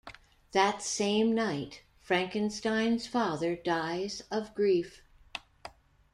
[0.53, 5.03] That same night, Frankenstein's father dies of grief.